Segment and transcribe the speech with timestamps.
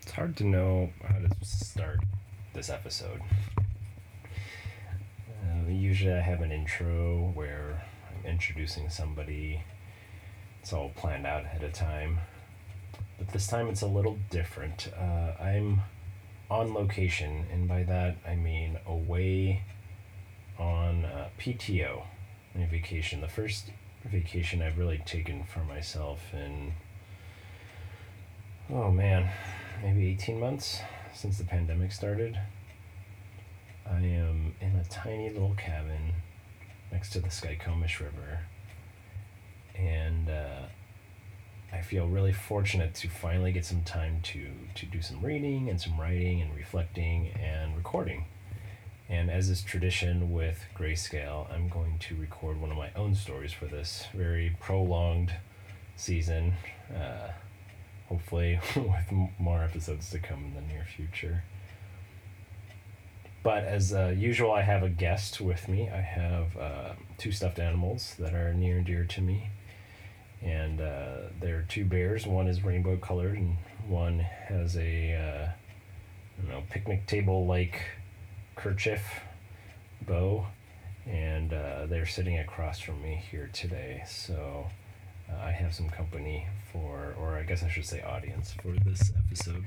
[0.00, 2.00] It's hard to know how to start
[2.54, 3.20] this episode.
[5.44, 9.62] Uh, usually, I have an intro where I'm introducing somebody.
[10.62, 12.20] It's all planned out ahead of time
[13.18, 14.88] but this time it's a little different.
[14.98, 15.82] Uh, I'm
[16.50, 19.62] on location, and by that I mean away
[20.58, 22.02] on uh, PTO,
[22.54, 23.20] on vacation.
[23.20, 23.70] The first
[24.04, 26.72] vacation I've really taken for myself in,
[28.70, 29.30] oh man,
[29.82, 30.80] maybe 18 months
[31.14, 32.38] since the pandemic started.
[33.86, 36.12] I am in a tiny little cabin
[36.90, 38.40] next to the Skykomish River,
[39.76, 40.62] and uh,
[41.72, 45.80] I feel really fortunate to finally get some time to to do some reading and
[45.80, 48.26] some writing and reflecting and recording.
[49.08, 53.52] And as is tradition with Grayscale, I'm going to record one of my own stories
[53.52, 55.32] for this very prolonged
[55.96, 56.54] season.
[56.94, 57.32] Uh,
[58.08, 61.42] hopefully, with more episodes to come in the near future.
[63.42, 65.90] But as uh, usual, I have a guest with me.
[65.90, 69.50] I have uh, two stuffed animals that are near and dear to me
[70.42, 72.26] and uh, there are two bears.
[72.26, 77.80] One is rainbow colored, and one has a uh, know picnic table like
[78.56, 79.20] kerchief
[80.06, 80.46] bow,
[81.06, 84.02] and uh, they're sitting across from me here today.
[84.06, 84.66] So
[85.30, 89.12] uh, I have some company for, or I guess I should say, audience for this
[89.26, 89.64] episode.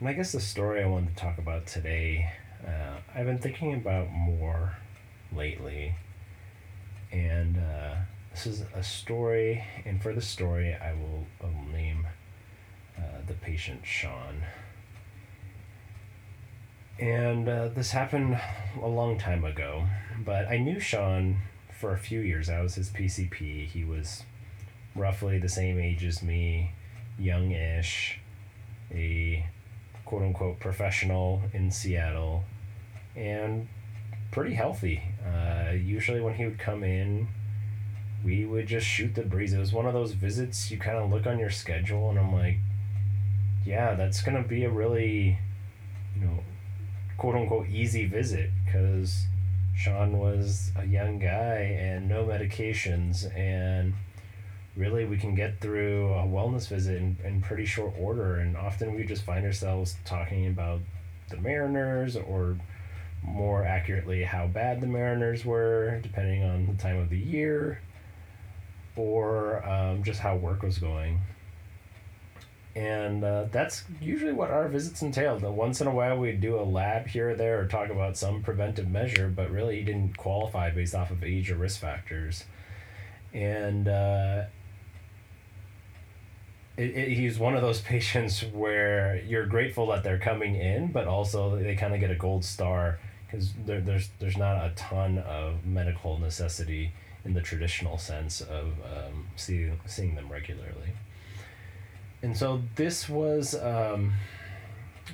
[0.00, 2.30] And I guess the story I wanted to talk about today,
[2.64, 4.76] uh, I've been thinking about more
[5.34, 5.94] lately,
[7.10, 7.94] and uh,
[8.38, 12.06] this is a story, and for the story, I will, I will name
[12.96, 14.44] uh, the patient Sean.
[17.00, 18.40] And uh, this happened
[18.80, 19.88] a long time ago,
[20.24, 21.38] but I knew Sean
[21.80, 22.48] for a few years.
[22.48, 23.66] I was his PCP.
[23.66, 24.22] He was
[24.94, 26.74] roughly the same age as me,
[27.18, 28.20] young ish,
[28.92, 29.44] a
[30.04, 32.44] quote unquote professional in Seattle,
[33.16, 33.66] and
[34.30, 35.02] pretty healthy.
[35.26, 37.26] Uh, usually, when he would come in,
[38.24, 39.52] we would just shoot the breeze.
[39.52, 42.32] It was one of those visits you kind of look on your schedule, and I'm
[42.32, 42.58] like,
[43.64, 45.38] yeah, that's gonna be a really,
[46.16, 46.40] you know,
[47.16, 49.26] quote unquote easy visit because
[49.76, 53.94] Sean was a young guy and no medications, and
[54.76, 58.36] really we can get through a wellness visit in, in pretty short order.
[58.36, 60.80] And often we just find ourselves talking about
[61.30, 62.56] the Mariners or
[63.22, 67.80] more accurately how bad the Mariners were, depending on the time of the year
[68.98, 71.20] or um, just how work was going.
[72.74, 75.40] And uh, that's usually what our visits entailed.
[75.40, 78.16] That Once in a while, we'd do a lab here or there or talk about
[78.16, 82.44] some preventive measure, but really he didn't qualify based off of age or risk factors.
[83.32, 84.44] And uh,
[86.76, 91.08] it, it, he's one of those patients where you're grateful that they're coming in, but
[91.08, 95.18] also they kind of get a gold star because there, there's there's not a ton
[95.18, 96.92] of medical necessity
[97.28, 100.94] in the traditional sense of um, seeing, seeing them regularly.
[102.22, 104.14] And so this was um,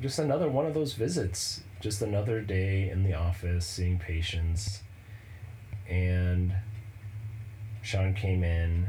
[0.00, 4.82] just another one of those visits, just another day in the office seeing patients.
[5.86, 6.54] And
[7.82, 8.88] Sean came in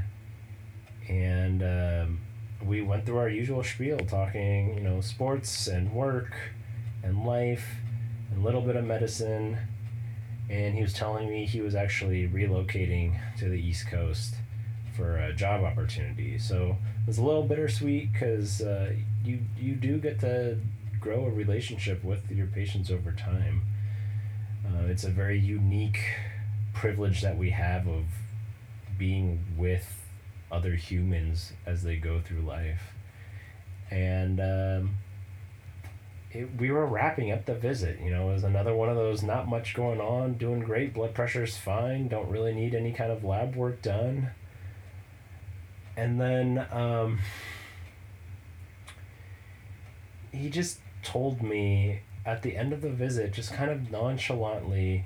[1.10, 2.20] and um,
[2.66, 6.34] we went through our usual spiel talking, you know, sports and work
[7.04, 7.68] and life
[8.32, 9.58] and a little bit of medicine
[10.50, 14.36] and he was telling me he was actually relocating to the East Coast
[14.96, 16.38] for a job opportunity.
[16.40, 18.94] So it was a little bittersweet because uh,
[19.24, 20.58] you you do get to
[21.00, 23.62] grow a relationship with your patients over time.
[24.66, 26.00] Uh, it's a very unique
[26.74, 28.06] privilege that we have of
[28.98, 30.06] being with
[30.52, 32.94] other humans as they go through life.
[33.92, 34.96] And um,
[36.32, 38.00] it, we were wrapping up the visit.
[38.00, 41.14] You know, it was another one of those not much going on, doing great, blood
[41.14, 44.32] pressure's fine, don't really need any kind of lab work done.
[45.98, 47.20] And then um,
[50.32, 55.06] he just told me at the end of the visit, just kind of nonchalantly,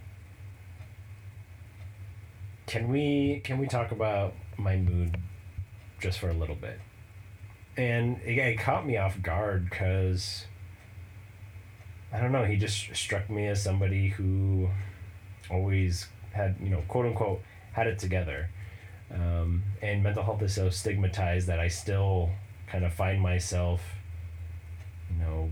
[2.66, 5.18] can we can we talk about my mood
[6.00, 6.80] just for a little bit?
[7.78, 10.46] And it, it caught me off guard because
[12.14, 14.70] I don't know, he just struck me as somebody who
[15.50, 18.50] always had, you know, quote unquote, had it together.
[19.12, 22.30] Um, and mental health is so stigmatized that I still
[22.68, 23.82] kind of find myself,
[25.12, 25.50] you know,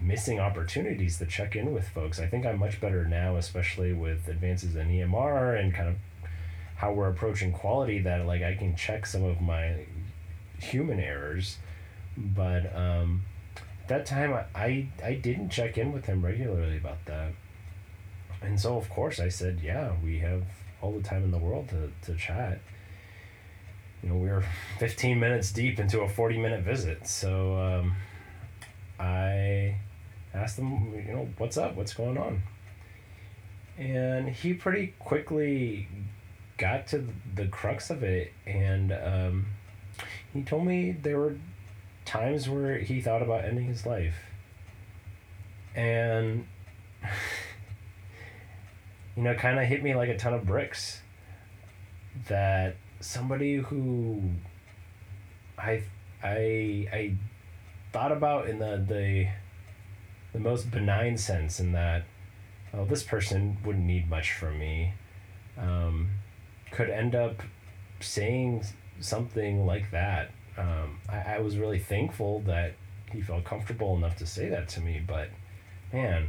[0.00, 2.18] missing opportunities to check in with folks.
[2.18, 5.96] I think I'm much better now, especially with advances in EMR and kind of
[6.76, 9.86] how we're approaching quality that like I can check some of my
[10.58, 11.58] human errors.
[12.16, 13.22] But um,
[13.90, 17.32] that time I, I I didn't check in with him regularly about that.
[18.40, 20.44] And so of course I said, yeah, we have
[20.80, 22.60] all the time in the world to, to chat.
[24.02, 24.44] You know, we were
[24.78, 27.06] 15 minutes deep into a 40 minute visit.
[27.06, 27.96] So um,
[28.98, 29.76] I
[30.32, 31.74] asked him, you know, what's up?
[31.74, 32.42] What's going on?
[33.76, 35.88] And he pretty quickly
[36.56, 37.04] got to
[37.34, 38.32] the crux of it.
[38.46, 39.46] And um,
[40.32, 41.36] he told me there were
[42.10, 44.16] times where he thought about ending his life.
[45.76, 46.48] And,
[49.16, 51.02] you know, kind of hit me like a ton of bricks
[52.26, 54.22] that somebody who
[55.56, 55.84] I,
[56.20, 57.14] I, I
[57.92, 59.28] thought about in the, the,
[60.32, 62.02] the most benign sense in that,
[62.74, 64.94] oh, this person wouldn't need much from me,
[65.56, 66.08] um,
[66.72, 67.40] could end up
[68.00, 68.64] saying
[68.98, 72.74] something like that um, I, I was really thankful that
[73.10, 75.02] he felt comfortable enough to say that to me.
[75.04, 75.30] But
[75.92, 76.28] man,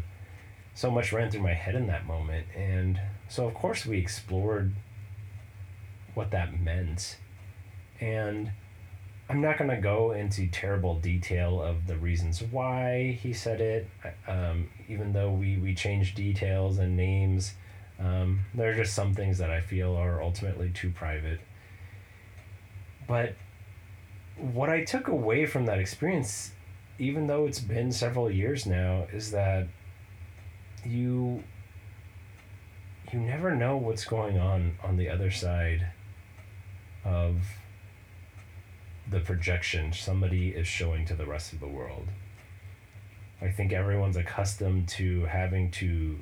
[0.73, 2.47] so much ran through my head in that moment.
[2.55, 4.73] And so, of course, we explored
[6.13, 7.17] what that meant.
[7.99, 8.51] And
[9.29, 13.89] I'm not going to go into terrible detail of the reasons why he said it,
[14.27, 17.53] um, even though we, we changed details and names.
[17.99, 21.39] Um, there are just some things that I feel are ultimately too private.
[23.07, 23.35] But
[24.37, 26.51] what I took away from that experience,
[26.99, 29.67] even though it's been several years now, is that
[30.85, 31.43] you
[33.11, 35.87] you never know what's going on on the other side
[37.03, 37.41] of
[39.09, 42.07] the projection somebody is showing to the rest of the world.
[43.41, 46.19] I think everyone's accustomed to having to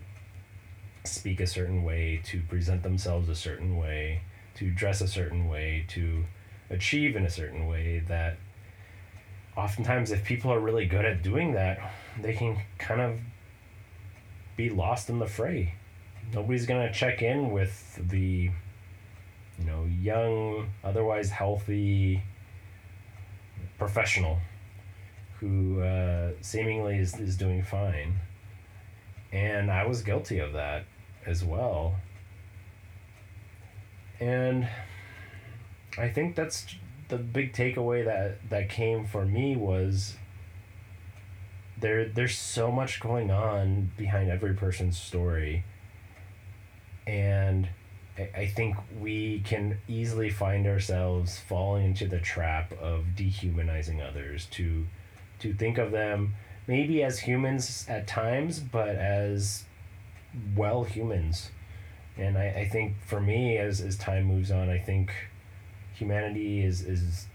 [1.03, 4.21] speak a certain way, to present themselves a certain way,
[4.55, 6.25] to dress a certain way, to
[6.69, 8.37] achieve in a certain way that
[9.57, 11.79] oftentimes if people are really good at doing that
[12.21, 13.19] they can kind of
[14.59, 15.73] be lost in the fray.
[16.33, 18.51] Nobody's going to check in with the
[19.57, 22.21] you know young otherwise healthy
[23.77, 24.39] professional
[25.39, 28.19] who uh, seemingly is, is doing fine.
[29.31, 30.83] And i was guilty of that
[31.25, 31.95] as well.
[34.19, 34.67] And
[35.99, 36.65] I think that's
[37.09, 40.15] the big takeaway that that came for me was
[41.79, 45.65] there there's so much going on behind every person's story.
[47.05, 47.67] And
[48.17, 54.45] I, I think we can easily find ourselves falling into the trap of dehumanizing others
[54.51, 54.87] to
[55.39, 56.35] to think of them
[56.67, 59.65] maybe as humans at times but as
[60.55, 61.51] well humans.
[62.17, 65.11] And I, I think for me as, as time moves on i think
[65.99, 67.27] humanity is is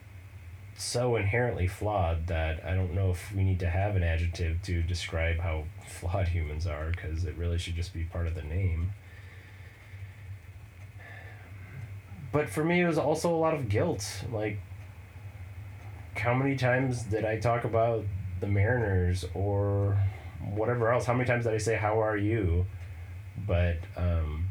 [0.77, 4.83] so inherently flawed that I don't know if we need to have an adjective to
[4.83, 8.93] describe how flawed humans are because it really should just be part of the name.
[12.33, 14.25] But for me, it was also a lot of guilt.
[14.33, 14.59] Like,
[16.17, 18.05] how many times did I talk about
[18.41, 19.97] the Mariners or
[20.43, 21.05] whatever else?
[21.05, 22.67] How many times did I say, How are you?
[23.47, 24.49] But, um,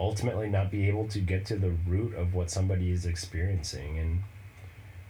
[0.00, 3.98] ultimately not be able to get to the root of what somebody is experiencing.
[3.98, 4.22] And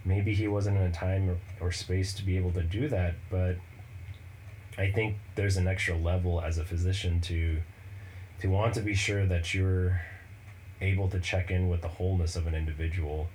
[0.03, 3.13] maybe he wasn't in a time or, or space to be able to do that
[3.29, 3.55] but
[4.75, 7.59] i think there's an extra level as a physician to
[8.39, 10.01] to want to be sure that you're
[10.81, 13.29] able to check in with the wholeness of an individual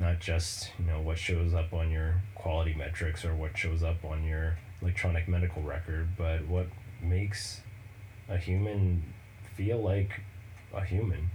[0.00, 4.04] not just you know what shows up on your quality metrics or what shows up
[4.04, 6.66] on your electronic medical record, but what
[7.02, 7.60] makes
[8.28, 9.02] a human
[9.54, 10.20] feel like
[10.74, 11.30] a human.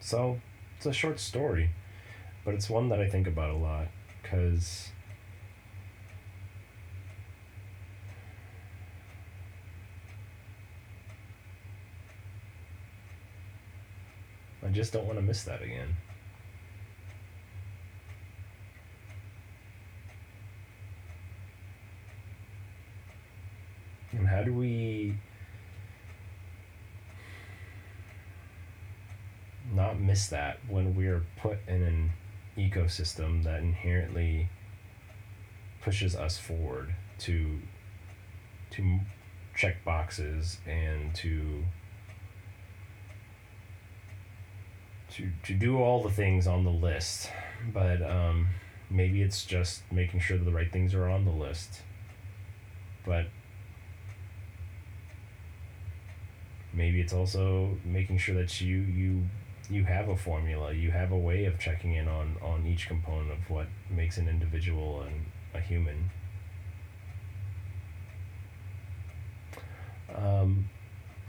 [0.00, 0.40] So,
[0.76, 1.70] it's a short story,
[2.44, 3.86] but it's one that I think about a lot
[4.20, 4.90] because
[14.64, 15.96] I just don't want to miss that again.
[24.12, 25.14] And how do we
[29.72, 32.10] not miss that when we're put in an
[32.58, 34.48] ecosystem that inherently
[35.80, 37.60] pushes us forward to
[38.70, 38.98] to
[39.54, 41.62] check boxes and to
[45.12, 47.30] to to do all the things on the list.
[47.72, 48.48] But um,
[48.90, 51.82] maybe it's just making sure that the right things are on the list.
[53.06, 53.26] But
[56.72, 59.24] maybe it's also making sure that you you
[59.70, 60.72] you have a formula.
[60.72, 64.28] You have a way of checking in on on each component of what makes an
[64.28, 66.10] individual and a human.
[70.14, 70.68] Um,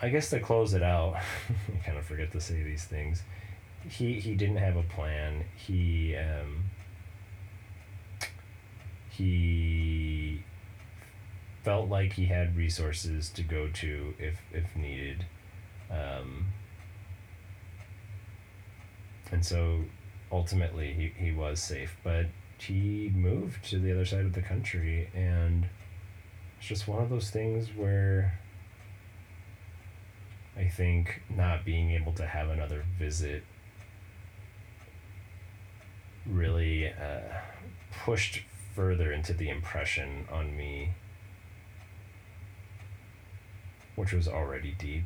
[0.01, 1.15] i guess to close it out
[1.73, 3.23] i kind of forget to say these things.
[3.89, 5.45] He he didn't have a plan.
[5.55, 6.65] He um,
[9.09, 10.43] he
[11.63, 15.25] felt like he had resources to go to if if needed.
[15.89, 16.47] Um,
[19.33, 19.79] and so
[20.31, 22.27] ultimately he, he was safe but
[22.59, 25.67] he moved to the other side of the country and
[26.57, 28.39] it's just one of those things where
[30.55, 33.43] i think not being able to have another visit
[36.25, 37.19] really uh,
[38.05, 38.41] pushed
[38.75, 40.93] further into the impression on me
[43.95, 45.05] which was already deep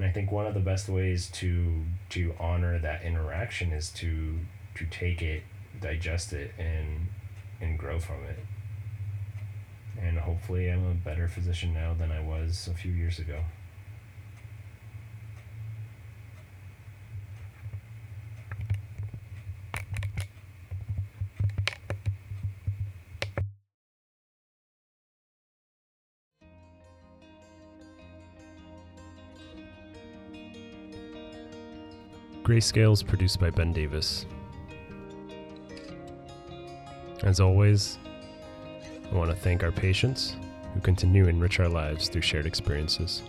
[0.00, 4.38] And I think one of the best ways to to honor that interaction is to
[4.76, 5.42] to take it,
[5.78, 7.08] digest it, and
[7.60, 8.38] and grow from it.
[10.00, 13.40] And hopefully, I'm a better physician now than I was a few years ago.
[32.50, 34.26] Grayscale is produced by Ben Davis.
[37.22, 37.96] As always,
[39.08, 40.34] I want to thank our patients
[40.74, 43.22] who continue to enrich our lives through shared experiences.